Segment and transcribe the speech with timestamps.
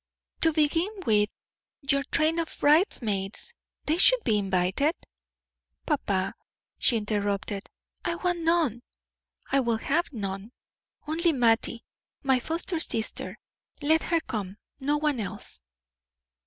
[0.39, 1.29] "To begin with
[1.87, 3.53] your train of bridesmaids,
[3.85, 4.95] they must be invited."
[5.85, 6.33] "Papa,"
[6.79, 7.69] she interrupted,
[8.03, 8.81] "I want none,
[9.51, 10.53] I will have none,
[11.07, 11.85] only Mattie,
[12.23, 13.37] my foster sister
[13.79, 15.61] let her come, no one else."